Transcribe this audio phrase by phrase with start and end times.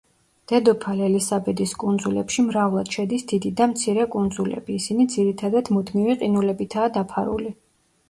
[0.51, 7.59] დედოფალ ელისაბედის კუნძულებში მრავლად შედის დიდი და მცირე კუნძულები, ისინი ძირითადად მუდმივი ყინულებითაა დაფარული.